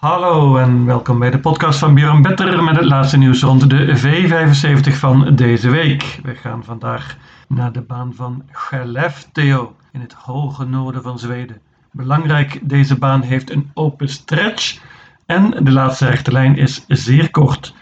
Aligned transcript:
Hallo 0.00 0.56
en 0.56 0.84
welkom 0.84 1.18
bij 1.18 1.30
de 1.30 1.38
podcast 1.38 1.78
van 1.78 1.94
Björn 1.94 2.22
Better 2.22 2.62
met 2.62 2.76
het 2.76 2.84
laatste 2.84 3.16
nieuws 3.16 3.42
rond 3.42 3.70
de 3.70 3.98
V75 3.98 4.92
van 4.92 5.34
deze 5.34 5.70
week. 5.70 6.20
We 6.22 6.34
gaan 6.34 6.64
vandaag 6.64 7.16
naar 7.48 7.72
de 7.72 7.80
baan 7.80 8.12
van 8.14 8.42
Skellefteå 8.52 9.74
in 9.92 10.00
het 10.00 10.12
hoge 10.12 10.64
noorden 10.64 11.02
van 11.02 11.18
Zweden. 11.18 11.60
Belangrijk, 11.90 12.60
deze 12.62 12.98
baan 12.98 13.22
heeft 13.22 13.50
een 13.50 13.70
open 13.74 14.08
stretch 14.08 14.80
en 15.26 15.50
de 15.64 15.72
laatste 15.72 16.06
rechte 16.06 16.32
lijn 16.32 16.56
is 16.56 16.84
zeer 16.88 17.30
kort. 17.30 17.74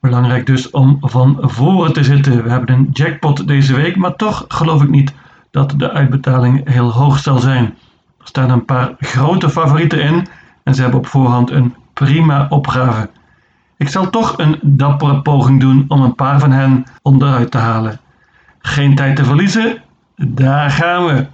Belangrijk 0.00 0.46
dus 0.46 0.70
om 0.70 0.96
van 1.00 1.38
voren 1.40 1.92
te 1.92 2.04
zitten. 2.04 2.42
We 2.42 2.50
hebben 2.50 2.74
een 2.74 2.88
jackpot 2.92 3.46
deze 3.48 3.74
week, 3.74 3.96
maar 3.96 4.16
toch 4.16 4.44
geloof 4.48 4.82
ik 4.82 4.90
niet 4.90 5.14
dat 5.50 5.74
de 5.76 5.90
uitbetaling 5.90 6.68
heel 6.70 6.92
hoog 6.92 7.18
zal 7.18 7.38
zijn. 7.38 7.64
Er 8.18 8.26
staan 8.26 8.50
een 8.50 8.64
paar 8.64 8.94
grote 8.98 9.50
favorieten 9.50 10.02
in 10.02 10.26
en 10.64 10.74
ze 10.74 10.82
hebben 10.82 11.00
op 11.00 11.06
voorhand 11.06 11.50
een 11.50 11.74
prima 11.92 12.46
opgave. 12.48 13.10
Ik 13.76 13.88
zal 13.88 14.10
toch 14.10 14.38
een 14.38 14.58
dappere 14.62 15.22
poging 15.22 15.60
doen 15.60 15.84
om 15.88 16.02
een 16.02 16.14
paar 16.14 16.38
van 16.40 16.52
hen 16.52 16.84
onderuit 17.02 17.50
te 17.50 17.58
halen. 17.58 18.00
Geen 18.58 18.94
tijd 18.94 19.16
te 19.16 19.24
verliezen, 19.24 19.82
daar 20.16 20.70
gaan 20.70 21.06
we. 21.06 21.26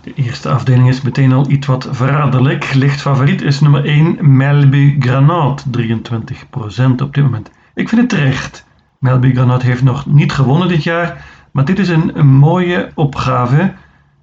De 0.00 0.14
eerste 0.14 0.48
afdeling 0.48 0.88
is 0.88 1.02
meteen 1.02 1.32
al 1.32 1.50
iets 1.50 1.66
wat 1.66 1.88
verraderlijk. 1.90 2.74
Licht 2.74 3.00
favoriet 3.00 3.42
is 3.42 3.60
nummer 3.60 3.84
1 3.84 4.36
Melby 4.36 4.96
Granat, 4.98 5.64
23% 5.78 5.84
op 7.02 7.14
dit 7.14 7.24
moment. 7.24 7.50
Ik 7.74 7.88
vind 7.88 8.00
het 8.00 8.10
terecht. 8.10 8.66
Melby 8.98 9.34
Granat 9.34 9.62
heeft 9.62 9.82
nog 9.82 10.06
niet 10.06 10.32
gewonnen 10.32 10.68
dit 10.68 10.82
jaar, 10.82 11.24
maar 11.52 11.64
dit 11.64 11.78
is 11.78 11.88
een, 11.88 12.18
een 12.18 12.26
mooie 12.26 12.90
opgave. 12.94 13.74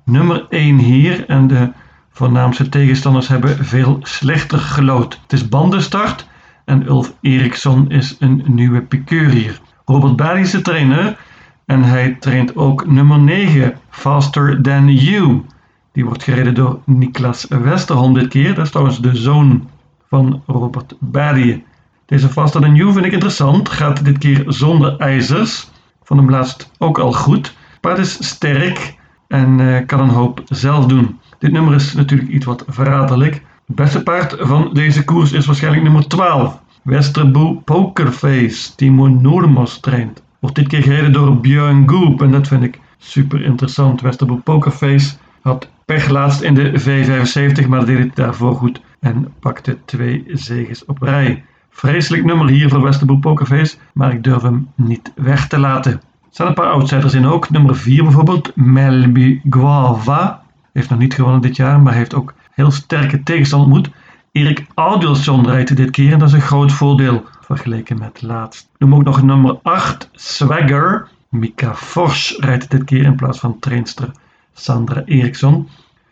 Nummer 0.03 0.45
1 0.49 0.77
hier 0.77 1.29
en 1.29 1.47
de 1.47 1.71
voornaamste 2.15 2.69
tegenstanders 2.69 3.27
hebben 3.27 3.65
veel 3.65 3.97
slechter 4.01 4.59
gelood. 4.59 5.19
Het 5.21 5.33
is 5.33 5.49
bandenstart 5.49 6.27
en 6.65 6.87
Ulf 6.87 7.13
Eriksson 7.21 7.89
is 7.89 8.15
een 8.19 8.43
nieuwe 8.45 8.81
piqueur 8.81 9.29
hier. 9.29 9.59
Robert 9.85 10.15
Bali 10.15 10.41
is 10.41 10.51
de 10.51 10.61
trainer 10.61 11.17
en 11.65 11.83
hij 11.83 12.17
traint 12.19 12.55
ook 12.55 12.87
nummer 12.87 13.19
9, 13.19 13.77
Faster 13.89 14.61
Than 14.61 14.93
You. 14.93 15.45
Die 15.91 16.05
wordt 16.05 16.23
gereden 16.23 16.53
door 16.53 16.79
Niklas 16.85 17.45
Westerholm 17.49 18.13
dit 18.13 18.27
keer. 18.27 18.55
Dat 18.55 18.65
is 18.65 18.71
trouwens 18.71 19.01
de 19.01 19.15
zoon 19.15 19.69
van 20.09 20.43
Robert 20.45 20.95
Bali. 20.99 21.63
Deze 22.05 22.29
Faster 22.29 22.61
Than 22.61 22.75
You 22.75 22.93
vind 22.93 23.05
ik 23.05 23.11
interessant. 23.11 23.69
Gaat 23.69 24.05
dit 24.05 24.17
keer 24.17 24.43
zonder 24.47 24.97
ijzers. 24.97 25.69
Van 26.03 26.17
hem 26.17 26.29
laatst 26.29 26.71
ook 26.77 26.99
al 26.99 27.13
goed. 27.13 27.55
Paard 27.81 27.97
is 27.97 28.27
sterk 28.27 28.95
en 29.27 29.59
uh, 29.59 29.85
kan 29.85 29.99
een 29.99 30.09
hoop 30.09 30.41
zelf 30.45 30.85
doen. 30.85 31.19
Dit 31.45 31.53
nummer 31.53 31.73
is 31.73 31.93
natuurlijk 31.93 32.29
iets 32.29 32.45
wat 32.45 32.63
verraderlijk. 32.67 33.33
Het 33.65 33.75
beste 33.75 34.03
paard 34.03 34.35
van 34.39 34.69
deze 34.73 35.03
koers 35.03 35.31
is 35.31 35.45
waarschijnlijk 35.45 35.83
nummer 35.83 36.07
12. 36.07 36.59
Westerboe 36.81 37.55
Pokerface, 37.55 38.75
Timo 38.75 39.07
Noormos 39.07 39.79
traint. 39.79 40.21
Wordt 40.39 40.55
dit 40.55 40.67
keer 40.67 40.81
gereden 40.83 41.13
door 41.13 41.39
Björn 41.39 41.89
Goop 41.89 42.21
en 42.21 42.31
dat 42.31 42.47
vind 42.47 42.63
ik 42.63 42.79
super 42.97 43.41
interessant. 43.43 44.01
Westerboe 44.01 44.39
Pokerface 44.39 45.15
had 45.41 45.69
pech 45.85 46.09
laatst 46.09 46.41
in 46.41 46.53
de 46.53 46.71
V75, 46.79 47.67
maar 47.67 47.85
deed 47.85 47.97
het 47.97 48.15
daarvoor 48.15 48.55
goed 48.55 48.81
en 48.99 49.33
pakte 49.39 49.77
twee 49.85 50.23
zegens 50.27 50.85
op 50.85 51.01
rij. 51.01 51.43
Vreselijk 51.69 52.23
nummer 52.23 52.49
hier 52.49 52.69
voor 52.69 52.81
Westerboe 52.81 53.19
Pokerface, 53.19 53.77
maar 53.93 54.13
ik 54.13 54.23
durf 54.23 54.41
hem 54.41 54.67
niet 54.75 55.11
weg 55.15 55.47
te 55.47 55.59
laten. 55.59 55.91
Er 55.91 55.99
staan 56.29 56.47
een 56.47 56.53
paar 56.53 56.71
outsiders 56.71 57.13
in 57.13 57.25
ook. 57.25 57.49
Nummer 57.49 57.75
4 57.75 58.03
bijvoorbeeld, 58.03 58.51
Melby 58.55 59.41
Guava. 59.49 60.43
Heeft 60.75 60.89
nog 60.89 60.99
niet 60.99 61.13
gewonnen 61.13 61.41
dit 61.41 61.55
jaar, 61.55 61.79
maar 61.79 61.93
heeft 61.93 62.15
ook 62.15 62.33
heel 62.51 62.71
sterke 62.71 63.23
tegenstand 63.23 63.63
ontmoet. 63.63 63.89
Erik 64.31 64.65
Audielson 64.73 65.47
rijdt 65.47 65.75
dit 65.75 65.91
keer 65.91 66.13
en 66.13 66.19
dat 66.19 66.27
is 66.27 66.33
een 66.33 66.41
groot 66.41 66.71
voordeel 66.71 67.25
vergeleken 67.41 67.99
met 67.99 68.21
laatst. 68.21 68.69
Noem 68.77 68.95
ook 68.95 69.03
nog 69.03 69.21
nummer 69.21 69.59
8, 69.63 70.09
Swagger. 70.13 71.07
Mika 71.29 71.75
Fors 71.75 72.37
rijdt 72.39 72.71
dit 72.71 72.83
keer 72.83 73.03
in 73.03 73.15
plaats 73.15 73.39
van 73.39 73.59
trainster 73.59 74.11
Sandra 74.53 75.01
Eriksson. 75.05 75.69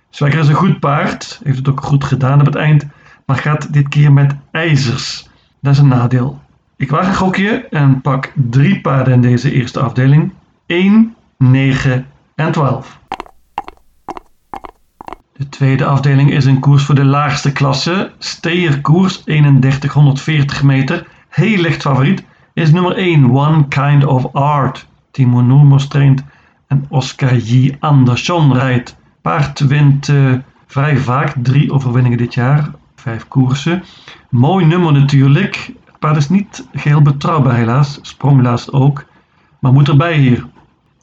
Swagger 0.09 0.39
is 0.39 0.47
een 0.47 0.53
goed 0.53 0.79
paard, 0.79 1.41
heeft 1.43 1.57
het 1.57 1.69
ook 1.69 1.81
goed 1.81 2.03
gedaan 2.03 2.39
op 2.39 2.45
het 2.45 2.55
eind, 2.55 2.85
maar 3.25 3.37
gaat 3.37 3.73
dit 3.73 3.87
keer 3.87 4.13
met 4.13 4.35
ijzers. 4.51 5.29
Dat 5.59 5.73
is 5.73 5.79
een 5.79 5.87
nadeel. 5.87 6.41
Ik 6.75 6.89
waag 6.89 7.07
een 7.07 7.15
gokje 7.15 7.67
en 7.69 8.01
pak 8.01 8.31
drie 8.49 8.81
paarden 8.81 9.13
in 9.13 9.21
deze 9.21 9.51
eerste 9.51 9.79
afdeling. 9.79 10.33
1, 10.65 11.15
9 11.37 12.05
en 12.35 12.51
12. 12.51 13.01
De 15.43 15.49
tweede 15.49 15.85
afdeling 15.85 16.31
is 16.31 16.45
een 16.45 16.59
koers 16.59 16.83
voor 16.83 16.95
de 16.95 17.05
laagste 17.05 17.51
klasse. 17.51 18.11
Steerkoers 18.17 19.17
3140 19.17 20.63
meter. 20.63 21.07
Heel 21.29 21.57
licht 21.57 21.81
favoriet 21.81 22.23
is 22.53 22.71
nummer 22.71 22.95
1 22.95 23.31
One 23.31 23.67
Kind 23.67 24.05
of 24.05 24.33
Art. 24.33 24.87
Timo 25.11 25.41
Noormos 25.41 25.87
traint 25.87 26.23
en 26.67 26.85
Oscar 26.89 27.35
J. 27.35 27.75
Andersson 27.79 28.53
rijdt. 28.53 28.95
Paard 29.21 29.59
wint 29.59 30.07
uh, 30.07 30.33
vrij 30.67 30.97
vaak, 30.97 31.33
drie 31.41 31.71
overwinningen 31.71 32.17
dit 32.17 32.33
jaar, 32.33 32.71
vijf 32.95 33.27
koersen. 33.27 33.83
Mooi 34.29 34.65
nummer 34.65 34.91
natuurlijk. 34.91 35.71
Het 35.85 35.99
paard 35.99 36.17
is 36.17 36.29
niet 36.29 36.67
geheel 36.73 37.01
betrouwbaar 37.01 37.55
helaas, 37.55 37.99
sprong 38.01 38.41
laatst 38.41 38.71
ook. 38.71 39.05
Maar 39.59 39.73
moet 39.73 39.87
erbij 39.87 40.17
hier. 40.17 40.45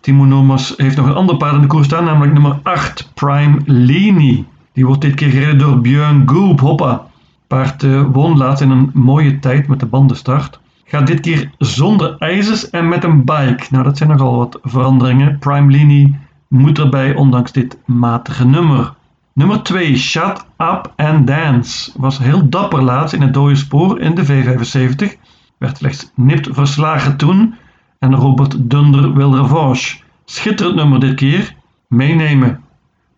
Timo 0.00 0.24
Nomas 0.24 0.74
heeft 0.76 0.96
nog 0.96 1.06
een 1.06 1.14
ander 1.14 1.36
paard 1.36 1.54
in 1.54 1.60
de 1.60 1.66
koers 1.66 1.86
staan, 1.86 2.04
namelijk 2.04 2.32
nummer 2.32 2.58
8, 2.62 3.10
Prime 3.14 3.60
Leni. 3.64 4.46
Die 4.72 4.86
wordt 4.86 5.00
dit 5.00 5.14
keer 5.14 5.30
gereden 5.30 5.58
door 5.58 5.80
Björn 5.80 6.28
Goop, 6.28 6.60
hoppa. 6.60 7.06
Paard 7.46 7.82
uh, 7.82 8.04
won 8.12 8.36
laatst 8.36 8.62
in 8.62 8.70
een 8.70 8.90
mooie 8.94 9.38
tijd 9.38 9.68
met 9.68 9.80
de 9.80 9.86
bandenstart. 9.86 10.60
Gaat 10.84 11.06
dit 11.06 11.20
keer 11.20 11.50
zonder 11.58 12.16
ijzers 12.18 12.70
en 12.70 12.88
met 12.88 13.04
een 13.04 13.24
bike. 13.24 13.66
Nou, 13.70 13.84
dat 13.84 13.96
zijn 13.96 14.08
nogal 14.08 14.36
wat 14.36 14.58
veranderingen. 14.62 15.38
Prime 15.38 15.70
Leni 15.70 16.18
moet 16.48 16.78
erbij, 16.78 17.14
ondanks 17.14 17.52
dit 17.52 17.78
matige 17.86 18.46
nummer. 18.46 18.94
Nummer 19.32 19.62
2, 19.62 19.96
Shut 19.96 20.44
Up 20.58 20.92
and 20.96 21.26
Dance. 21.26 21.92
Was 21.96 22.18
heel 22.18 22.48
dapper 22.48 22.82
laatst 22.82 23.14
in 23.14 23.22
het 23.22 23.34
dode 23.34 23.54
spoor 23.54 24.00
in 24.00 24.14
de 24.14 24.26
V75. 24.26 25.18
Werd 25.58 25.76
slechts 25.76 26.12
nipt 26.14 26.48
verslagen 26.50 27.16
toen 27.16 27.54
en 28.00 28.14
Robert 28.14 28.70
Dunder 28.70 29.14
wil. 29.14 29.76
Schitterend 30.24 30.76
nummer 30.76 31.00
dit 31.00 31.14
keer. 31.14 31.54
Meenemen. 31.86 32.60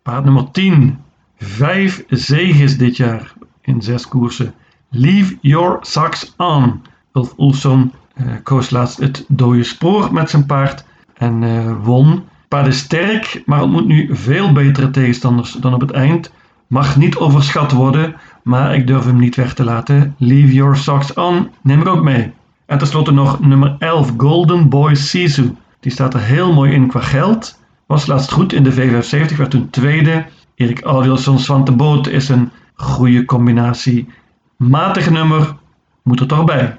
Paard 0.03 0.25
nummer 0.25 0.50
10. 0.50 0.98
Vijf 1.38 2.04
zegens 2.09 2.76
dit 2.76 2.97
jaar 2.97 3.32
in 3.60 3.82
zes 3.82 4.09
koersen. 4.09 4.54
Leave 4.88 5.38
your 5.41 5.78
socks 5.81 6.34
on. 6.37 6.82
Ulf 7.12 7.34
Oelson 7.38 7.93
uh, 8.16 8.32
koos 8.43 8.70
laatst 8.70 8.98
het 8.98 9.25
dode 9.28 9.62
spoor 9.62 10.12
met 10.12 10.31
zijn 10.31 10.47
paard 10.47 10.84
en 11.14 11.43
uh, 11.43 11.76
won. 11.82 12.22
Paard 12.49 12.66
is 12.66 12.78
sterk, 12.78 13.43
maar 13.47 13.62
ontmoet 13.62 13.87
nu 13.87 14.09
veel 14.16 14.53
betere 14.53 14.91
tegenstanders 14.91 15.53
dan 15.53 15.75
op 15.75 15.81
het 15.81 15.91
eind. 15.91 16.32
Mag 16.66 16.97
niet 16.97 17.16
overschat 17.16 17.72
worden, 17.72 18.14
maar 18.43 18.75
ik 18.75 18.87
durf 18.87 19.04
hem 19.04 19.19
niet 19.19 19.37
weg 19.37 19.54
te 19.54 19.64
laten. 19.64 20.14
Leave 20.19 20.53
your 20.53 20.76
socks 20.76 21.14
on, 21.14 21.50
neem 21.60 21.81
ik 21.81 21.87
ook 21.88 22.03
mee. 22.03 22.32
En 22.72 22.78
tenslotte 22.78 23.12
nog 23.12 23.41
nummer 23.41 23.77
11, 23.78 24.12
Golden 24.16 24.69
Boy 24.69 24.94
Sisu. 24.94 25.56
Die 25.81 25.93
staat 25.93 26.15
er 26.15 26.21
heel 26.21 26.53
mooi 26.53 26.72
in 26.72 26.87
qua 26.87 27.00
geld. 27.00 27.59
Was 27.87 28.06
laatst 28.06 28.33
goed 28.33 28.53
in 28.53 28.62
de 28.62 28.72
V75, 28.72 29.37
werd 29.37 29.50
toen 29.50 29.71
tweede. 29.71 30.25
Erik 30.55 30.82
Alwielsson, 30.82 31.38
Swante 31.38 31.72
Boot 31.72 32.06
is 32.06 32.28
een 32.28 32.50
goede 32.75 33.25
combinatie. 33.25 34.09
Matig 34.56 35.11
nummer, 35.11 35.56
moet 36.03 36.21
er 36.21 36.27
toch 36.27 36.44
bij. 36.44 36.78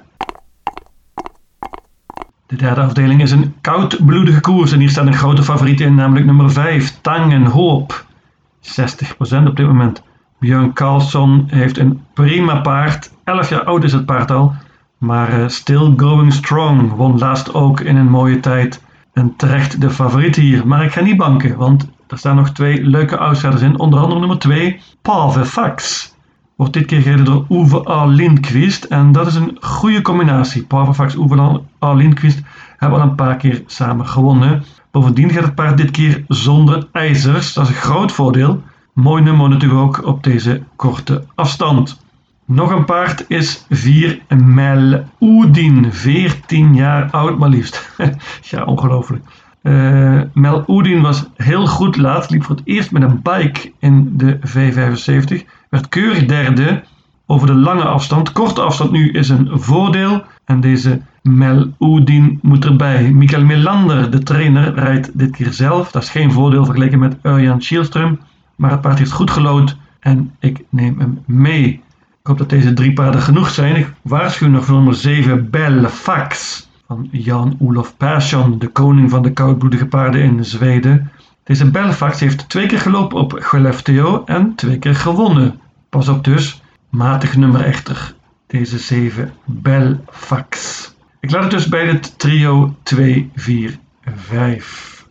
De 2.46 2.56
derde 2.56 2.80
afdeling 2.80 3.22
is 3.22 3.30
een 3.30 3.54
koudbloedige 3.60 4.40
koers 4.40 4.72
en 4.72 4.78
hier 4.78 4.90
staat 4.90 5.06
een 5.06 5.14
grote 5.14 5.42
favoriet 5.42 5.80
in, 5.80 5.94
namelijk 5.94 6.26
nummer 6.26 6.50
5, 6.50 7.00
Tangen 7.00 7.44
Hoop. 7.44 8.06
60% 8.60 9.46
op 9.46 9.56
dit 9.56 9.66
moment. 9.66 10.02
Björn 10.38 10.72
Carlsson 10.72 11.44
heeft 11.46 11.78
een 11.78 12.04
prima 12.14 12.60
paard. 12.60 13.10
11 13.24 13.48
jaar 13.48 13.64
oud 13.64 13.84
is 13.84 13.92
het 13.92 14.06
paard 14.06 14.30
al. 14.30 14.54
Maar 14.98 15.38
uh, 15.38 15.48
Still 15.48 15.92
Going 15.96 16.32
Strong 16.32 16.92
won 16.92 17.18
laatst 17.18 17.54
ook 17.54 17.80
in 17.80 17.96
een 17.96 18.10
mooie 18.10 18.40
tijd. 18.40 18.82
En 19.12 19.36
terecht 19.36 19.80
de 19.80 19.90
favoriet 19.90 20.36
hier. 20.36 20.66
Maar 20.66 20.84
ik 20.84 20.92
ga 20.92 21.00
niet 21.00 21.16
banken, 21.16 21.56
want 21.56 21.88
er 22.06 22.18
staan 22.18 22.36
nog 22.36 22.50
twee 22.50 22.84
leuke 22.84 23.18
outsiders 23.18 23.62
in. 23.62 23.78
Onder 23.78 24.00
andere 24.00 24.20
nummer 24.20 24.38
2, 24.38 24.80
Pave 25.02 25.44
Fax. 25.44 26.12
Wordt 26.56 26.72
dit 26.72 26.86
keer 26.86 27.00
gereden 27.00 27.24
door 27.24 27.46
Uwe 27.48 27.90
A. 27.90 28.04
Lindqvist. 28.04 28.84
En 28.84 29.12
dat 29.12 29.26
is 29.26 29.34
een 29.34 29.56
goede 29.60 30.02
combinatie. 30.02 30.64
Pave 30.64 30.94
Fax, 30.94 31.14
Uwe 31.14 31.60
A. 31.84 31.96
Hebben 32.76 33.00
al 33.00 33.08
een 33.08 33.14
paar 33.14 33.36
keer 33.36 33.62
samen 33.66 34.08
gewonnen. 34.08 34.64
Bovendien 34.90 35.30
gaat 35.30 35.44
het 35.44 35.54
paard 35.54 35.76
dit 35.76 35.90
keer 35.90 36.24
zonder 36.28 36.88
ijzers. 36.92 37.54
Dat 37.54 37.64
is 37.64 37.70
een 37.70 37.80
groot 37.80 38.12
voordeel. 38.12 38.62
Mooi 38.92 39.22
nummer 39.22 39.48
natuurlijk 39.48 39.80
ook 39.80 40.06
op 40.06 40.22
deze 40.22 40.62
korte 40.76 41.24
afstand. 41.34 42.03
Nog 42.46 42.70
een 42.70 42.84
paard 42.84 43.24
is 43.28 43.66
4 43.70 44.20
Mel 44.28 45.04
Oedin, 45.20 45.92
14 45.92 46.74
jaar 46.74 47.10
oud 47.10 47.38
maar 47.38 47.48
liefst. 47.48 47.94
ja, 48.50 48.64
ongelooflijk. 48.64 49.24
Uh, 49.62 50.20
Mel 50.32 50.64
Oedin 50.66 51.00
was 51.00 51.26
heel 51.36 51.66
goed 51.66 51.96
laat, 51.96 52.30
liep 52.30 52.44
voor 52.44 52.56
het 52.56 52.66
eerst 52.66 52.90
met 52.90 53.02
een 53.02 53.22
bike 53.22 53.72
in 53.78 54.12
de 54.16 54.38
V75, 54.38 55.46
werd 55.68 55.88
keurig 55.88 56.26
derde 56.26 56.82
over 57.26 57.46
de 57.46 57.54
lange 57.54 57.84
afstand. 57.84 58.32
Korte 58.32 58.60
afstand 58.60 58.90
nu 58.90 59.10
is 59.10 59.28
een 59.28 59.48
voordeel 59.52 60.22
en 60.44 60.60
deze 60.60 61.00
Mel 61.22 61.72
Oedin 61.78 62.38
moet 62.42 62.64
erbij. 62.64 63.10
Mikael 63.10 63.44
Melander, 63.44 64.10
de 64.10 64.22
trainer, 64.22 64.74
rijdt 64.74 65.18
dit 65.18 65.30
keer 65.30 65.52
zelf. 65.52 65.90
Dat 65.90 66.02
is 66.02 66.10
geen 66.10 66.32
voordeel 66.32 66.64
vergeleken 66.64 66.98
met 66.98 67.16
Urjan 67.22 67.62
Schielström, 67.62 68.18
maar 68.56 68.70
het 68.70 68.80
paard 68.80 68.98
heeft 68.98 69.12
goed 69.12 69.30
gelood 69.30 69.76
en 70.00 70.34
ik 70.38 70.64
neem 70.68 70.98
hem 70.98 71.22
mee. 71.26 71.82
Ik 72.24 72.30
hoop 72.30 72.38
dat 72.38 72.48
deze 72.50 72.72
drie 72.72 72.92
paarden 72.92 73.20
genoeg 73.20 73.50
zijn. 73.50 73.76
Ik 73.76 73.92
waarschuw 74.02 74.48
nog 74.48 74.64
voor 74.64 74.74
nummer 74.74 74.94
7 74.94 75.50
Belfax 75.50 76.66
van 76.86 77.08
Jan-Olof 77.10 77.96
Persson, 77.96 78.58
de 78.58 78.68
koning 78.68 79.10
van 79.10 79.22
de 79.22 79.32
koudbloedige 79.32 79.86
paarden 79.86 80.22
in 80.22 80.44
Zweden. 80.44 81.10
Deze 81.42 81.70
Belfax 81.70 82.20
heeft 82.20 82.48
twee 82.48 82.66
keer 82.66 82.78
gelopen 82.78 83.18
op 83.18 83.32
Gelefteo 83.32 84.22
en 84.24 84.54
twee 84.54 84.78
keer 84.78 84.94
gewonnen. 84.94 85.60
Pas 85.88 86.08
op 86.08 86.24
dus, 86.24 86.62
matig 86.90 87.36
nummer 87.36 87.60
echter, 87.60 88.14
deze 88.46 88.78
7 88.78 89.32
Belfax. 89.44 90.94
Ik 91.20 91.30
laat 91.30 91.42
het 91.42 91.50
dus 91.50 91.68
bij 91.68 91.86
het 91.86 92.18
trio 92.18 92.76
2, 92.82 93.30
4, 93.34 93.78
5. 94.16 95.03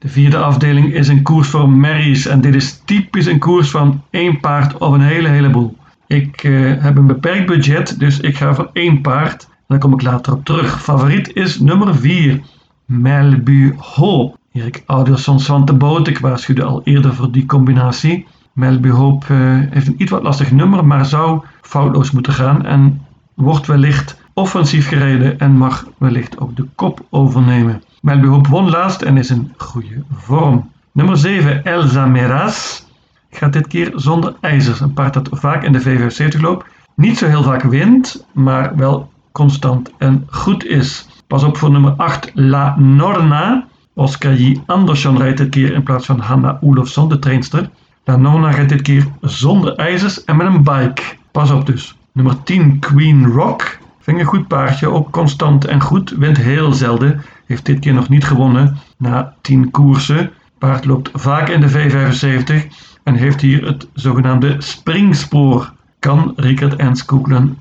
De 0.00 0.08
vierde 0.08 0.38
afdeling 0.38 0.94
is 0.94 1.08
een 1.08 1.22
koers 1.22 1.48
voor 1.48 1.68
merries 1.68 2.26
en 2.26 2.40
dit 2.40 2.54
is 2.54 2.82
typisch 2.84 3.26
een 3.26 3.38
koers 3.38 3.70
van 3.70 4.02
één 4.10 4.40
paard 4.40 4.78
of 4.78 4.92
een 4.92 5.00
hele 5.00 5.28
heleboel. 5.28 5.76
Ik 6.06 6.42
uh, 6.42 6.82
heb 6.82 6.96
een 6.96 7.06
beperkt 7.06 7.46
budget, 7.46 7.98
dus 7.98 8.20
ik 8.20 8.36
ga 8.36 8.54
voor 8.54 8.70
één 8.72 9.00
paard. 9.00 9.48
Daar 9.66 9.78
kom 9.78 9.92
ik 9.92 10.02
later 10.02 10.32
op 10.32 10.44
terug. 10.44 10.82
Favoriet 10.82 11.34
is 11.34 11.60
nummer 11.60 11.94
4, 11.94 12.40
Melbu 12.84 13.74
Hope. 13.76 14.36
Erik 14.52 14.82
Oudersson 14.86 15.40
Svante 15.40 15.74
Boot, 15.74 16.08
ik 16.08 16.18
waarschuwde 16.18 16.62
al 16.64 16.80
eerder 16.84 17.14
voor 17.14 17.30
die 17.32 17.46
combinatie. 17.46 18.26
Melbu 18.52 18.90
Hope 18.90 19.34
uh, 19.34 19.38
heeft 19.70 19.86
een 19.86 20.02
iets 20.02 20.10
wat 20.10 20.22
lastig 20.22 20.50
nummer, 20.50 20.86
maar 20.86 21.06
zou 21.06 21.44
foutloos 21.60 22.10
moeten 22.10 22.32
gaan 22.32 22.66
en 22.66 23.06
wordt 23.34 23.66
wellicht 23.66 24.20
offensief 24.34 24.88
gereden 24.88 25.38
en 25.38 25.52
mag 25.52 25.86
wellicht 25.98 26.38
ook 26.38 26.56
de 26.56 26.66
kop 26.74 27.06
overnemen. 27.10 27.82
Melbu 28.00 28.28
Hope 28.28 28.48
won 28.48 28.70
laatst 28.70 29.02
en 29.02 29.16
is 29.16 29.30
in 29.30 29.52
goede 29.56 30.02
vorm. 30.12 30.70
Nummer 30.92 31.16
7, 31.16 31.64
Elsa 31.64 32.06
Meras 32.06 32.86
gaat 33.30 33.52
dit 33.52 33.66
keer 33.66 33.92
zonder 33.94 34.34
ijzers. 34.40 34.80
Een 34.80 34.92
paard 34.92 35.14
dat 35.14 35.28
vaak 35.32 35.62
in 35.64 35.72
de 35.72 35.82
V75 35.82 36.40
loopt. 36.40 36.66
Niet 36.94 37.18
zo 37.18 37.26
heel 37.26 37.42
vaak 37.42 37.62
wint, 37.62 38.26
maar 38.32 38.76
wel 38.76 39.12
constant 39.32 39.90
en 39.98 40.26
goed 40.30 40.64
is. 40.64 41.08
Pas 41.26 41.42
op 41.42 41.56
voor 41.56 41.70
nummer 41.70 41.92
8, 41.92 42.30
La 42.34 42.78
Norna. 42.78 43.66
Oscar 43.94 44.34
J. 44.34 44.60
Andersson 44.66 45.18
rijdt 45.18 45.38
dit 45.38 45.48
keer 45.48 45.72
in 45.72 45.82
plaats 45.82 46.06
van 46.06 46.20
Hanna 46.20 46.58
Olofsson, 46.60 47.08
de 47.08 47.18
trainster. 47.18 47.70
La 48.04 48.16
Norna 48.16 48.50
rijdt 48.50 48.68
dit 48.68 48.82
keer 48.82 49.06
zonder 49.20 49.74
ijzers 49.74 50.24
en 50.24 50.36
met 50.36 50.46
een 50.46 50.62
bike. 50.62 51.02
Pas 51.30 51.50
op 51.50 51.66
dus. 51.66 51.96
Nummer 52.12 52.42
10, 52.42 52.78
Queen 52.78 53.26
Rock. 53.26 53.78
Vind 54.00 54.18
een 54.18 54.24
goed 54.24 54.48
paardje, 54.48 54.90
ook 54.90 55.10
constant 55.10 55.64
en 55.64 55.80
goed. 55.80 56.10
Wint 56.10 56.36
heel 56.36 56.72
zelden. 56.72 57.22
Heeft 57.50 57.66
dit 57.66 57.78
keer 57.78 57.94
nog 57.94 58.08
niet 58.08 58.24
gewonnen 58.24 58.76
na 58.96 59.34
10 59.40 59.70
koersen. 59.70 60.30
Paard 60.58 60.84
loopt 60.84 61.10
vaak 61.12 61.48
in 61.48 61.60
de 61.60 61.70
V75 61.70 62.74
en 63.02 63.14
heeft 63.14 63.40
hier 63.40 63.66
het 63.66 63.88
zogenaamde 63.92 64.56
springspoor. 64.58 65.72
Kan 65.98 66.32
Rickert 66.36 66.76
en 66.76 66.94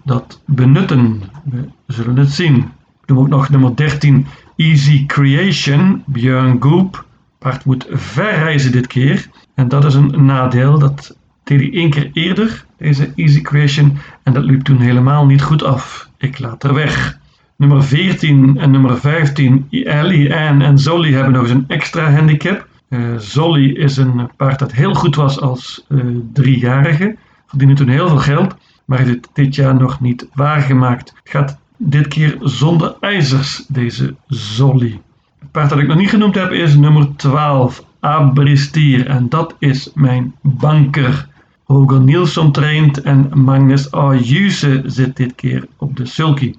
dat 0.03 0.41
benutten? 0.45 1.21
We 1.43 1.67
zullen 1.87 2.17
het 2.17 2.31
zien. 2.31 2.55
Ik 3.01 3.07
noem 3.07 3.17
ook 3.17 3.27
nog 3.27 3.49
nummer 3.49 3.75
13 3.75 4.25
Easy 4.55 5.05
Creation, 5.05 6.03
Björn 6.05 6.61
Goop. 6.61 7.05
Paard 7.39 7.65
moet 7.65 7.87
verreizen 7.89 8.71
dit 8.71 8.87
keer. 8.87 9.29
En 9.55 9.67
dat 9.67 9.85
is 9.85 9.93
een 9.93 10.25
nadeel. 10.25 10.79
Dat 10.79 11.15
deed 11.43 11.59
hij 11.59 11.73
één 11.73 11.89
keer 11.89 12.09
eerder, 12.13 12.65
deze 12.77 13.11
Easy 13.15 13.41
Creation. 13.41 13.97
En 14.23 14.33
dat 14.33 14.43
liep 14.43 14.61
toen 14.61 14.79
helemaal 14.79 15.25
niet 15.25 15.41
goed 15.41 15.63
af. 15.63 16.09
Ik 16.17 16.39
laat 16.39 16.63
er 16.63 16.73
weg. 16.73 17.18
Nummer 17.59 17.83
14 17.83 18.57
en 18.57 18.71
nummer 18.71 18.97
15, 18.97 19.67
Ellie, 19.69 20.35
Anne 20.35 20.63
en 20.63 20.77
Zolly 20.77 21.13
hebben 21.13 21.33
nog 21.33 21.41
eens 21.41 21.51
een 21.51 21.67
extra 21.67 22.11
handicap. 22.11 22.67
Uh, 22.89 23.17
Zolly 23.17 23.69
is 23.69 23.97
een 23.97 24.29
paard 24.37 24.59
dat 24.59 24.71
heel 24.71 24.93
goed 24.93 25.15
was 25.15 25.41
als 25.41 25.85
uh, 25.89 26.01
driejarige. 26.33 27.15
Verdiende 27.47 27.73
toen 27.73 27.87
heel 27.87 28.07
veel 28.07 28.17
geld, 28.17 28.55
maar 28.85 28.97
heeft 28.97 29.09
het 29.09 29.29
dit 29.33 29.55
jaar 29.55 29.75
nog 29.75 29.99
niet 29.99 30.27
waargemaakt. 30.33 31.13
Gaat 31.23 31.57
dit 31.77 32.07
keer 32.07 32.37
zonder 32.39 32.95
ijzers, 32.99 33.65
deze 33.67 34.15
Zolly. 34.27 35.01
Het 35.39 35.51
paard 35.51 35.69
dat 35.69 35.79
ik 35.79 35.87
nog 35.87 35.97
niet 35.97 36.09
genoemd 36.09 36.35
heb 36.35 36.51
is 36.51 36.75
nummer 36.75 37.15
12, 37.15 37.83
Abristier. 37.99 39.07
En 39.07 39.29
dat 39.29 39.55
is 39.57 39.91
mijn 39.93 40.35
banker. 40.41 41.27
Roger 41.65 41.99
Nielsen 41.99 42.51
traint 42.51 43.01
en 43.01 43.29
Magnus 43.33 43.91
Ayuse 43.91 44.83
zit 44.85 45.15
dit 45.15 45.35
keer 45.35 45.67
op 45.77 45.97
de 45.97 46.05
sulky. 46.05 46.53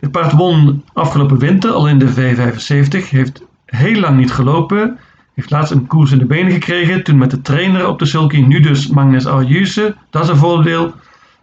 Dit 0.00 0.10
paard 0.10 0.32
won 0.32 0.84
afgelopen 0.92 1.38
winter 1.38 1.70
al 1.70 1.88
in 1.88 1.98
de 1.98 2.08
V75, 2.08 3.08
heeft 3.10 3.42
heel 3.64 4.00
lang 4.00 4.16
niet 4.16 4.32
gelopen, 4.32 4.98
heeft 5.34 5.50
laatst 5.50 5.72
een 5.72 5.86
koers 5.86 6.12
in 6.12 6.18
de 6.18 6.26
benen 6.26 6.52
gekregen, 6.52 7.04
toen 7.04 7.18
met 7.18 7.30
de 7.30 7.42
trainer 7.42 7.88
op 7.88 7.98
de 7.98 8.06
sulky, 8.06 8.40
nu 8.40 8.60
dus 8.60 8.88
Magnus 8.88 9.26
Ayuse. 9.26 9.94
Dat 10.10 10.22
is 10.22 10.28
een 10.28 10.36
voordeel. 10.36 10.94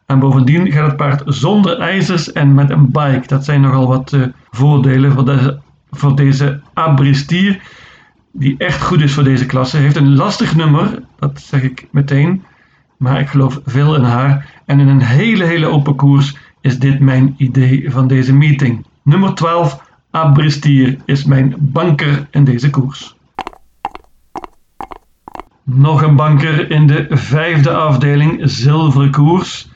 En 0.06 0.20
bovendien 0.20 0.72
gaat 0.72 0.88
het 0.88 0.98
paard 0.98 1.22
zonder 1.26 1.80
ijzers 1.80 2.32
en 2.32 2.54
met 2.54 2.70
een 2.70 2.92
bike. 2.92 3.24
Dat 3.28 3.46
zijn 3.46 3.62
nogal 3.62 3.88
wat 3.88 4.12
uh, 4.12 4.26
voordelen 4.52 5.12
voor 5.12 5.26
deze, 5.26 5.60
voor 5.92 6.16
deze 6.16 6.62
Abristier, 6.74 7.62
die 8.32 8.56
echt 8.58 8.82
goed 8.82 9.02
is 9.02 9.14
voor 9.14 9.24
deze 9.24 9.46
klasse. 9.46 9.78
Heeft 9.78 9.96
een 9.96 10.16
lastig 10.16 10.56
nummer, 10.56 11.04
dat 11.20 11.42
zeg 11.42 11.62
ik 11.62 11.88
meteen. 11.92 12.44
Maar 12.98 13.20
ik 13.20 13.28
geloof 13.28 13.60
veel 13.66 13.96
in 13.96 14.04
haar. 14.04 14.50
En 14.66 14.80
in 14.80 14.88
een 14.88 15.02
hele, 15.02 15.44
hele 15.44 15.68
open 15.68 15.96
koers 15.96 16.38
is 16.64 16.80
dit 16.80 17.00
mijn 17.00 17.34
idee 17.38 17.92
van 17.92 18.08
deze 18.08 18.34
meeting. 18.34 18.86
Nummer 19.02 19.34
12, 19.34 19.82
Abristier, 20.12 20.98
is 21.06 21.24
mijn 21.24 21.56
banker 21.60 22.28
in 22.32 22.44
deze 22.44 22.70
koers. 22.70 23.16
Nog 25.64 26.02
een 26.02 26.16
banker 26.16 26.72
in 26.72 26.88
de 26.88 27.06
vijfde 27.10 27.74
afdeling, 27.74 28.40
zilveren 28.44 29.12
koers. 29.12 29.72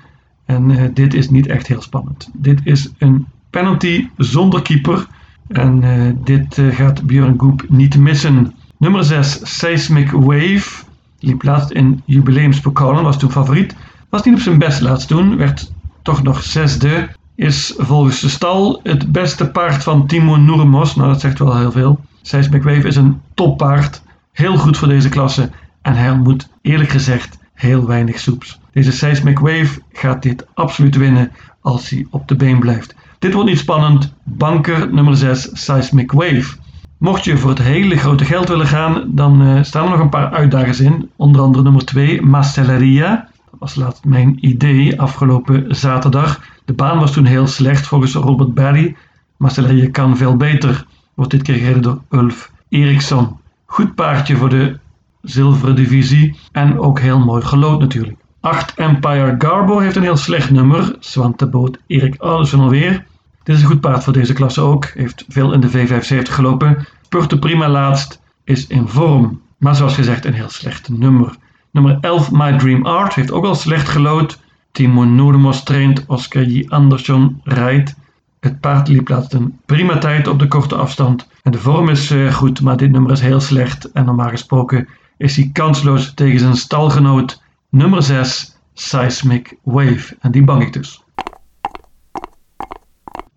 En 0.45 0.69
uh, 0.69 0.84
dit 0.94 1.13
is 1.13 1.30
niet 1.30 1.48
echt 1.48 1.68
heel 1.68 1.81
spannend. 1.81 2.30
Dit 2.34 2.60
is 2.63 2.92
een 2.98 3.25
penalty 3.50 4.10
zonder 4.18 4.62
keeper. 4.62 5.07
En 5.48 5.81
uh, 5.83 6.12
dit 6.24 6.57
uh, 6.57 6.75
gaat 6.75 7.04
Björn 7.04 7.40
Goep 7.40 7.66
niet 7.69 7.98
missen. 7.98 8.54
Nummer 8.78 9.04
6, 9.04 9.57
Seismic 9.57 10.12
Wave. 10.12 10.83
Liep 11.19 11.44
laatst 11.44 11.72
in 11.72 12.01
jubileumspokalen, 12.06 13.04
was 13.04 13.19
toen 13.19 13.31
favoriet. 13.31 13.76
Was 14.09 14.23
niet 14.23 14.35
op 14.35 14.42
zijn 14.42 14.57
best 14.57 14.81
laatst 14.81 15.07
toen, 15.07 15.38
werd 15.38 15.71
toch 16.07 16.23
nog 16.23 16.44
zesde. 16.44 17.09
Is 17.35 17.73
volgens 17.78 18.19
de 18.19 18.30
stal 18.30 18.80
het 18.83 19.11
beste 19.11 19.49
paard 19.49 19.83
van 19.83 20.07
Timo 20.07 20.35
Noermos. 20.35 20.95
Nou, 20.95 21.09
dat 21.09 21.21
zegt 21.21 21.40
wel 21.40 21.57
heel 21.57 21.71
veel. 21.71 21.99
Seismic 22.21 22.64
Wave 22.64 22.87
is 22.87 22.95
een 22.95 23.21
toppaard. 23.33 24.02
Heel 24.31 24.57
goed 24.57 24.78
voor 24.78 24.87
deze 24.87 25.09
klasse. 25.09 25.49
En 25.81 25.95
hij 25.95 26.16
moet 26.16 26.49
eerlijk 26.61 26.90
gezegd 26.90 27.37
heel 27.54 27.85
weinig 27.85 28.19
soeps. 28.19 28.59
Deze 28.71 28.92
Seismic 28.92 29.40
Wave 29.40 29.81
gaat 29.94 30.23
dit 30.23 30.45
absoluut 30.54 30.95
winnen 30.95 31.31
als 31.61 31.90
hij 31.90 32.07
op 32.09 32.28
de 32.28 32.35
been 32.35 32.59
blijft. 32.59 32.95
Dit 33.19 33.33
wordt 33.33 33.49
niet 33.49 33.59
spannend. 33.59 34.14
Banker 34.23 34.94
nummer 34.94 35.18
6 35.18 35.49
Seismic 35.54 36.11
Wave. 36.11 36.56
Mocht 36.97 37.23
je 37.23 37.37
voor 37.37 37.49
het 37.49 37.61
hele 37.61 37.97
grote 37.97 38.26
geld 38.26 38.47
willen 38.47 38.68
gaan, 38.68 39.04
dan 39.07 39.42
uh, 39.42 39.64
staan 39.64 39.83
er 39.83 39.90
nog 39.90 39.99
een 39.99 40.09
paar 40.09 40.31
uitdagers 40.31 40.80
in. 40.80 41.09
Onder 41.16 41.42
andere 41.42 41.64
nummer 41.64 41.85
2 41.85 42.21
Mastelleria. 42.21 43.27
Was 43.68 43.76
laatst 43.76 44.06
mijn 44.06 44.38
idee 44.42 45.02
afgelopen 45.02 45.76
zaterdag. 45.76 46.42
De 46.66 46.74
baan 46.74 47.00
was 47.00 47.12
toen 47.12 47.26
heel 47.26 47.47
slecht 47.47 47.88
volgens 47.88 48.14
Robert 48.14 48.54
Barry. 48.54 48.95
Mastelleria 49.38 49.90
kan 49.92 50.18
veel 50.18 50.38
beter. 50.38 50.86
Wordt 51.14 51.31
dit 51.31 51.42
keer 51.42 51.56
gereden 51.56 51.81
door 51.81 52.02
Ulf 52.09 52.52
Eriksson. 52.69 53.38
Goed 53.66 53.95
paardje 53.95 54.36
voor 54.36 54.50
de 54.50 54.80
zilveren 55.21 55.76
divisie 55.76 56.40
en 56.52 56.80
ook 56.80 57.00
heel 57.00 57.19
mooi 57.19 57.44
gelood 57.44 57.80
natuurlijk. 57.80 58.18
8 58.40 58.74
Empire 58.74 59.36
Garbo 59.38 59.80
heeft 59.80 59.95
een 59.95 60.02
heel 60.02 60.18
slecht 60.18 60.50
nummer. 60.52 60.95
Zwanteboot 61.00 61.78
Erik 61.88 62.16
Oudersen 62.18 62.59
alweer. 62.59 63.06
Dit 63.44 63.56
is 63.56 63.62
een 63.62 63.68
goed 63.68 63.81
paard 63.81 64.04
voor 64.04 64.14
deze 64.14 64.33
klasse 64.33 64.62
ook. 64.62 64.86
Heeft 64.86 65.26
veel 65.28 65.54
in 65.54 65.59
de 65.59 65.69
V75 65.69 66.31
gelopen. 66.31 66.88
Spurte 67.02 67.40
prima 67.40 67.69
laatst. 67.69 68.21
Is 68.44 68.68
in 68.68 68.88
vorm. 68.88 69.42
Maar 69.57 69.76
zoals 69.76 69.95
gezegd 69.95 70.26
een 70.26 70.33
heel 70.33 70.50
slecht 70.50 70.90
nummer. 70.90 71.36
Nummer 71.78 71.98
11 72.02 72.31
My 72.31 72.57
Dream 72.57 72.86
Art 72.86 73.14
heeft 73.14 73.31
ook 73.31 73.46
al 73.46 73.56
slecht 73.56 73.90
gelood. 73.90 74.40
Timo 74.72 75.04
Noordemos 75.04 75.64
traint. 75.64 76.06
Oscar 76.07 76.44
J. 76.44 76.66
Andersson 76.68 77.42
rijdt. 77.44 77.96
Het 78.40 78.60
paard 78.60 78.88
liep 78.88 79.10
laatst 79.10 79.34
een 79.34 79.60
prima 79.66 79.98
tijd 79.98 80.28
op 80.28 80.40
de 80.40 80.48
korte 80.48 80.76
afstand. 80.76 81.28
En 81.44 81.52
de 81.52 81.57
vorm 81.57 81.90
is 81.90 82.12
uh, 82.12 82.34
goed, 82.34 82.62
maar 82.62 82.78
dit 82.78 82.92
nummer 82.92 83.12
is 83.12 83.19
heel 83.19 83.40
slecht. 83.40 83.92
En 83.92 84.06
normaal 84.06 84.30
gesproken 84.30 84.88
is 85.18 85.36
hij 85.36 85.50
kansloos 85.54 86.14
tegen 86.14 86.40
zijn 86.40 86.56
stalgenoot 86.56 87.42
nummer 87.69 88.04
6 88.04 88.57
Seismic 88.74 89.57
Wave. 89.64 90.18
En 90.19 90.31
die 90.31 90.44
bang 90.44 90.62
ik 90.62 90.74
dus. 90.74 91.04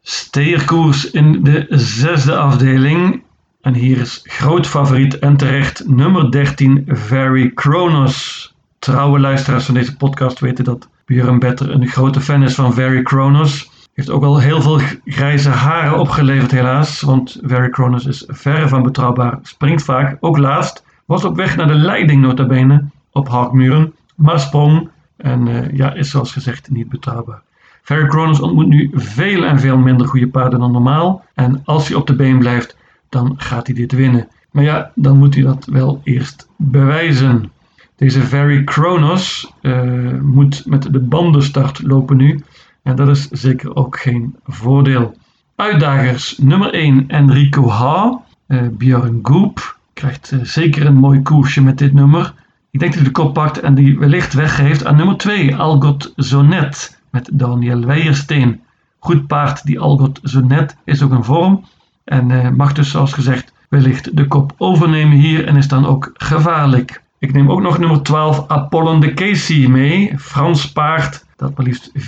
steerkoers 0.02 1.10
in 1.10 1.42
de 1.42 1.66
zesde 1.68 2.36
afdeling. 2.36 3.22
En 3.60 3.74
hier 3.74 3.98
is 4.00 4.20
groot 4.24 4.66
favoriet 4.66 5.18
en 5.18 5.36
terecht 5.36 5.88
nummer 5.88 6.30
13 6.30 6.84
Very 6.86 7.50
Kronos. 7.50 8.48
Trouwe 8.78 9.20
luisteraars 9.20 9.64
van 9.64 9.74
deze 9.74 9.96
podcast 9.96 10.38
weten 10.38 10.64
dat 10.64 10.88
Björn 11.04 11.38
Better 11.38 11.70
een 11.70 11.86
grote 11.86 12.20
fan 12.20 12.42
is 12.42 12.54
van 12.54 12.74
Very 12.74 13.02
Kronos. 13.02 13.70
Heeft 13.94 14.10
ook 14.10 14.22
al 14.22 14.38
heel 14.38 14.62
veel 14.62 14.80
grijze 15.04 15.50
haren 15.50 15.98
opgeleverd 15.98 16.50
helaas, 16.50 17.00
want 17.00 17.38
Very 17.42 17.68
Kronos 17.68 18.06
is 18.06 18.24
verre 18.26 18.68
van 18.68 18.82
betrouwbaar. 18.82 19.38
Springt 19.42 19.84
vaak, 19.84 20.16
ook 20.20 20.38
laatst. 20.38 20.84
Was 21.04 21.24
op 21.24 21.36
weg 21.36 21.56
naar 21.56 21.68
de 21.68 21.74
leiding 21.74 22.22
nota 22.22 22.46
bene 22.46 22.84
op 23.12 23.28
Haakmuren, 23.28 23.92
maar 24.14 24.40
sprong 24.40 24.88
en 25.16 25.46
uh, 25.46 25.72
ja, 25.72 25.94
is 25.94 26.10
zoals 26.10 26.32
gezegd 26.32 26.70
niet 26.70 26.88
betrouwbaar. 26.88 27.42
Very 27.82 28.06
Kronos 28.06 28.40
ontmoet 28.40 28.68
nu 28.68 28.90
veel 28.94 29.44
en 29.44 29.60
veel 29.60 29.78
minder 29.78 30.06
goede 30.06 30.28
paarden 30.28 30.60
dan 30.60 30.72
normaal. 30.72 31.24
En 31.34 31.62
als 31.64 31.88
hij 31.88 31.96
op 31.96 32.06
de 32.06 32.14
been 32.14 32.38
blijft, 32.38 32.78
dan 33.10 33.34
gaat 33.36 33.66
hij 33.66 33.76
dit 33.76 33.92
winnen. 33.92 34.28
Maar 34.50 34.64
ja, 34.64 34.92
dan 34.94 35.18
moet 35.18 35.34
hij 35.34 35.42
dat 35.42 35.64
wel 35.64 36.00
eerst 36.04 36.48
bewijzen. 36.56 37.52
Deze 37.96 38.20
Very 38.20 38.64
Kronos 38.64 39.52
uh, 39.62 40.20
moet 40.20 40.66
met 40.66 40.92
de 40.92 41.00
bandenstart 41.00 41.82
lopen 41.82 42.16
nu. 42.16 42.40
En 42.82 42.96
dat 42.96 43.08
is 43.08 43.28
zeker 43.28 43.76
ook 43.76 43.98
geen 43.98 44.36
voordeel. 44.46 45.16
Uitdagers 45.56 46.38
nummer 46.38 46.72
1 46.72 47.04
Enrico 47.08 47.68
Ha. 47.68 48.22
Uh, 48.48 48.62
Björn 48.70 49.18
Goop 49.22 49.78
krijgt 49.92 50.30
uh, 50.30 50.40
zeker 50.42 50.86
een 50.86 50.94
mooi 50.94 51.22
koersje 51.22 51.62
met 51.62 51.78
dit 51.78 51.92
nummer. 51.92 52.34
Ik 52.70 52.80
denk 52.80 52.92
dat 52.92 53.00
hij 53.00 53.10
de 53.10 53.20
kop 53.20 53.34
pakt 53.34 53.60
en 53.60 53.74
die 53.74 53.98
wellicht 53.98 54.32
weggeeft 54.32 54.84
aan 54.84 54.96
nummer 54.96 55.16
2 55.16 55.56
Algot 55.56 56.12
Zonet 56.16 57.00
met 57.10 57.30
Daniel 57.32 57.84
Weijersteen. 57.84 58.60
Goed 58.98 59.26
paard, 59.26 59.66
die 59.66 59.80
Algot 59.80 60.20
Zonet 60.22 60.76
is 60.84 61.02
ook 61.02 61.10
een 61.10 61.24
vorm 61.24 61.64
en 62.10 62.56
mag 62.56 62.72
dus 62.72 62.90
zoals 62.90 63.12
gezegd 63.12 63.52
wellicht 63.68 64.16
de 64.16 64.26
kop 64.26 64.52
overnemen 64.56 65.18
hier 65.18 65.46
en 65.46 65.56
is 65.56 65.68
dan 65.68 65.86
ook 65.86 66.10
gevaarlijk. 66.14 67.02
Ik 67.18 67.32
neem 67.32 67.50
ook 67.50 67.60
nog 67.60 67.78
nummer 67.78 68.02
12 68.02 68.44
Apollon 68.48 69.00
de 69.00 69.14
Casey 69.14 69.68
mee. 69.68 70.18
Frans 70.18 70.72
paard 70.72 71.24
dat 71.36 71.56
maar 71.56 71.66
liefst 71.66 71.90
4,5 71.98 72.02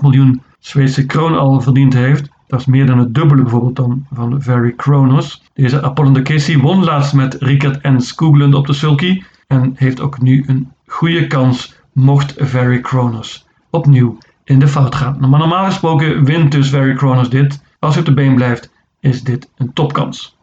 miljoen 0.00 0.42
Zweedse 0.58 1.06
kroon 1.06 1.38
al 1.38 1.60
verdiend 1.60 1.94
heeft. 1.94 2.28
Dat 2.46 2.60
is 2.60 2.66
meer 2.66 2.86
dan 2.86 2.98
het 2.98 3.14
dubbele 3.14 3.42
bijvoorbeeld 3.42 3.76
dan 3.76 4.06
van 4.12 4.42
Very 4.42 4.72
Kronos. 4.72 5.42
Deze 5.54 5.82
Apollon 5.82 6.12
de 6.12 6.22
Casey 6.22 6.58
won 6.58 6.84
laatst 6.84 7.12
met 7.12 7.36
Rickert 7.40 7.80
en 7.80 8.00
Skoglund 8.00 8.54
op 8.54 8.66
de 8.66 8.72
sulky. 8.72 9.22
En 9.46 9.72
heeft 9.74 10.00
ook 10.00 10.20
nu 10.20 10.44
een 10.46 10.72
goede 10.86 11.26
kans 11.26 11.74
mocht 11.92 12.34
Very 12.36 12.80
Kronos 12.80 13.46
opnieuw 13.70 14.18
in 14.44 14.58
de 14.58 14.68
fout 14.68 14.94
gaan. 14.94 15.16
Maar 15.20 15.38
normaal 15.38 15.64
gesproken 15.64 16.24
wint 16.24 16.52
dus 16.52 16.68
Very 16.68 16.94
Kronos 16.94 17.30
dit. 17.30 17.62
Als 17.78 17.94
hij 17.94 18.02
op 18.02 18.08
de 18.08 18.14
been 18.14 18.34
blijft 18.34 18.70
is 19.00 19.22
dit 19.22 19.50
een 19.56 19.72
topkans. 19.72 20.36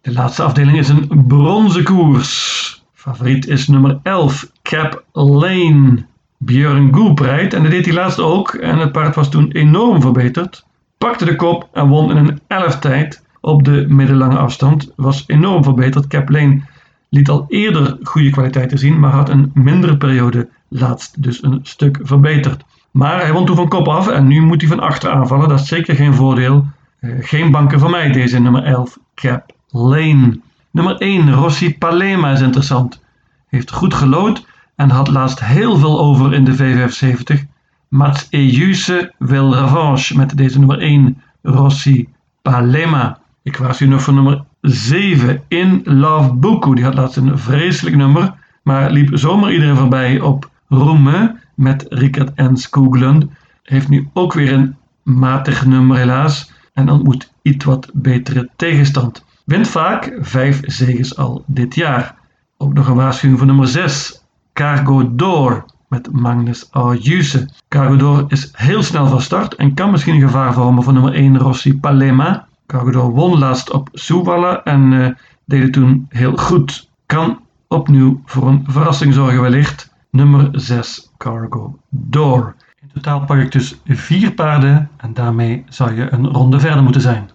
De 0.00 0.12
laatste 0.12 0.42
afdeling 0.42 0.78
is 0.78 0.88
een 0.88 1.24
bronzen 1.26 1.84
koers. 1.84 2.82
Favoriet 2.92 3.46
is 3.46 3.68
nummer 3.68 4.00
11, 4.02 4.50
Cap 4.62 5.04
Lane. 5.12 6.06
Björn 6.38 6.94
Goep 6.94 7.18
rijdt 7.18 7.54
en 7.54 7.62
dat 7.62 7.70
deed 7.70 7.84
hij 7.84 7.94
laatst 7.94 8.20
ook. 8.20 8.54
En 8.54 8.78
het 8.78 8.92
paard 8.92 9.14
was 9.14 9.30
toen 9.30 9.50
enorm 9.50 10.00
verbeterd. 10.00 10.66
Pakte 10.98 11.24
de 11.24 11.36
kop 11.36 11.68
en 11.72 11.88
won 11.88 12.10
in 12.10 12.16
een 12.16 12.40
11 12.46 12.78
tijd 12.78 13.24
op 13.40 13.64
de 13.64 13.84
middellange 13.88 14.38
afstand. 14.38 14.92
Was 14.96 15.24
enorm 15.26 15.62
verbeterd. 15.62 16.06
Cap 16.06 16.28
Lane 16.28 16.62
liet 17.08 17.28
al 17.28 17.44
eerder 17.48 17.98
goede 18.02 18.30
kwaliteiten 18.30 18.78
zien, 18.78 19.00
maar 19.00 19.10
had 19.10 19.28
een 19.28 19.50
mindere 19.54 19.96
periode 19.96 20.48
laatst 20.68 21.22
dus 21.22 21.42
een 21.42 21.60
stuk 21.62 21.98
verbeterd. 22.02 22.64
Maar 22.98 23.20
hij 23.20 23.32
won 23.32 23.46
toen 23.46 23.56
van 23.56 23.68
kop 23.68 23.88
af 23.88 24.08
en 24.08 24.26
nu 24.26 24.40
moet 24.40 24.60
hij 24.60 24.70
van 24.70 24.80
achter 24.80 25.10
aanvallen. 25.10 25.48
Dat 25.48 25.60
is 25.60 25.68
zeker 25.68 25.94
geen 25.94 26.14
voordeel. 26.14 26.66
Uh, 27.00 27.14
geen 27.20 27.50
banken 27.50 27.80
voor 27.80 27.90
mij, 27.90 28.12
deze 28.12 28.40
nummer 28.40 28.64
11, 28.64 28.98
Cap 29.14 29.52
Lane. 29.68 30.40
Nummer 30.70 30.96
1, 30.96 31.32
Rossi 31.32 31.78
Palema 31.78 32.30
is 32.30 32.40
interessant. 32.40 33.02
Heeft 33.48 33.72
goed 33.72 33.94
gelood 33.94 34.46
en 34.76 34.90
had 34.90 35.08
laatst 35.08 35.40
heel 35.40 35.76
veel 35.76 36.00
over 36.00 36.34
in 36.34 36.44
de 36.44 36.56
V75. 36.56 37.44
Mats 37.88 38.26
Ejuse 38.30 39.12
wil 39.18 39.54
revanche 39.54 40.16
met 40.16 40.36
deze 40.36 40.58
nummer 40.58 40.78
1, 40.78 41.22
Rossi 41.42 42.08
Palema. 42.42 43.18
Ik 43.42 43.56
waarschuw 43.56 43.88
nog 43.88 44.02
voor 44.02 44.14
nummer 44.14 44.44
7, 44.60 45.42
In 45.48 45.80
Love 45.84 46.34
Buku. 46.34 46.74
Die 46.74 46.84
had 46.84 46.94
laatst 46.94 47.16
een 47.16 47.38
vreselijk 47.38 47.96
nummer, 47.96 48.34
maar 48.62 48.90
liep 48.90 49.08
zomaar 49.12 49.52
iedereen 49.52 49.76
voorbij 49.76 50.20
op 50.20 50.50
Roeme 50.68 51.37
met 51.58 51.86
Rickert 51.88 52.32
en 52.34 52.56
Skoglund. 52.56 53.26
Heeft 53.62 53.88
nu 53.88 54.08
ook 54.12 54.32
weer 54.32 54.52
een 54.52 54.76
matig 55.02 55.66
nummer 55.66 55.96
helaas 55.96 56.52
en 56.72 56.90
ontmoet 56.90 57.32
iets 57.42 57.64
wat 57.64 57.90
betere 57.92 58.48
tegenstand. 58.56 59.24
Wint 59.44 59.68
vaak 59.68 60.18
vijf 60.20 60.60
zegens 60.62 61.16
al 61.16 61.44
dit 61.46 61.74
jaar. 61.74 62.14
Ook 62.56 62.72
nog 62.72 62.88
een 62.88 62.94
waarschuwing 62.94 63.38
voor 63.38 63.48
nummer 63.48 63.68
6. 63.68 64.22
Cargo 64.52 65.14
Door 65.14 65.64
met 65.88 66.12
Magnus 66.12 66.68
Ayuse. 66.70 67.48
Cargo 67.68 67.96
Door 67.96 68.24
is 68.28 68.50
heel 68.52 68.82
snel 68.82 69.06
van 69.06 69.20
start 69.20 69.54
en 69.54 69.74
kan 69.74 69.90
misschien 69.90 70.14
een 70.14 70.20
gevaar 70.20 70.52
vormen 70.52 70.82
voor 70.82 70.92
nummer 70.92 71.14
1 71.14 71.38
Rossi 71.38 71.78
Palema. 71.78 72.46
Cargo 72.66 72.90
Door 72.90 73.10
won 73.10 73.38
laatst 73.38 73.72
op 73.72 73.88
Soewalla 73.92 74.62
en 74.64 74.92
uh, 74.92 75.08
deed 75.44 75.62
het 75.62 75.72
toen 75.72 76.06
heel 76.08 76.36
goed. 76.36 76.88
Kan 77.06 77.38
opnieuw 77.68 78.22
voor 78.24 78.48
een 78.48 78.64
verrassing 78.66 79.14
zorgen 79.14 79.40
wellicht. 79.40 79.87
Nummer 80.10 80.48
6 80.52 81.10
Cargo 81.16 81.78
Door. 81.88 82.54
In 82.82 82.90
totaal 82.94 83.24
pak 83.24 83.38
ik 83.38 83.52
dus 83.52 83.80
vier 83.84 84.32
paarden 84.32 84.90
en 84.96 85.14
daarmee 85.14 85.64
zou 85.68 85.94
je 85.94 86.12
een 86.12 86.26
ronde 86.26 86.60
verder 86.60 86.82
moeten 86.82 87.00
zijn. 87.00 87.30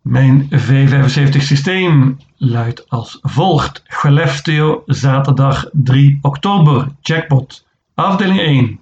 Mijn 0.00 0.48
V75 0.50 1.36
systeem 1.38 2.18
luidt 2.36 2.90
als 2.90 3.18
volgt. 3.22 3.82
Gelefteo 3.84 4.82
zaterdag 4.86 5.68
3 5.72 6.18
oktober. 6.22 6.88
Jackpot. 7.00 7.66
Afdeling 7.94 8.40
1. 8.40 8.80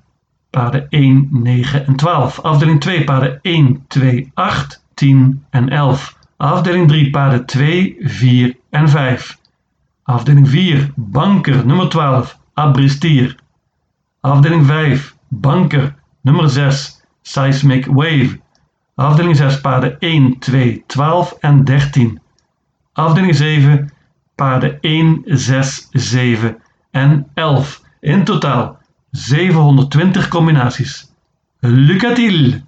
Paarden 0.50 0.86
1, 0.88 1.28
9 1.30 1.86
en 1.86 1.96
12. 1.96 2.40
Afdeling 2.40 2.80
2 2.80 3.04
paarden 3.04 3.38
1, 3.42 3.84
2, 3.88 4.30
8, 4.34 4.84
10 4.94 5.44
en 5.50 5.68
11. 5.68 6.18
Afdeling 6.36 6.88
3 6.88 7.10
paarden 7.10 7.46
2, 7.46 7.96
4 8.00 8.56
en 8.70 8.88
5. 8.88 9.38
Afdeling 10.04 10.48
4 10.48 10.92
banker 10.96 11.64
nummer 11.64 11.88
12 11.88 12.38
Abristier. 12.54 13.36
Afdeling 14.20 14.66
5 14.66 15.16
banker 15.28 15.94
nummer 16.20 16.48
6 16.48 17.02
Seismic 17.22 17.86
Wave. 17.86 18.40
Afdeling 18.94 19.36
6 19.36 19.60
paarden 19.60 19.96
1, 19.98 20.38
2, 20.38 20.82
12 20.86 21.36
en 21.40 21.64
13. 21.64 22.20
Afdeling 22.92 23.34
7 23.34 23.90
paarden 24.34 24.78
1, 24.80 25.22
6, 25.26 25.88
7 25.92 26.56
en 26.90 27.26
11. 27.34 27.80
In 28.00 28.24
totaal 28.24 28.78
720 29.10 30.28
combinaties. 30.28 31.12
Lucatil! 31.60 32.62